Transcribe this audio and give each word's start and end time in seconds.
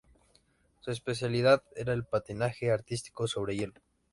Su 0.79 0.89
especialidad 0.89 1.61
era 1.75 1.93
el 1.93 2.05
patinaje 2.05 2.71
artístico 2.71 3.27
sobre 3.27 3.55
hielo. 3.55 3.81